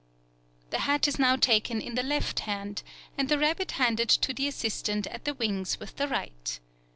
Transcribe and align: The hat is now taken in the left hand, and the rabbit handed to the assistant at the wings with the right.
The 0.71 0.79
hat 0.79 1.07
is 1.07 1.19
now 1.19 1.35
taken 1.35 1.79
in 1.79 1.93
the 1.93 2.01
left 2.01 2.39
hand, 2.39 2.81
and 3.19 3.29
the 3.29 3.37
rabbit 3.37 3.73
handed 3.73 4.09
to 4.09 4.33
the 4.33 4.47
assistant 4.47 5.05
at 5.05 5.25
the 5.25 5.35
wings 5.35 5.79
with 5.79 5.97
the 5.97 6.07
right. 6.07 6.59